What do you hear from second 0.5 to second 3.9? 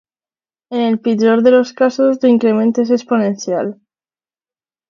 En el pitjor del casos, l'increment és exponencial.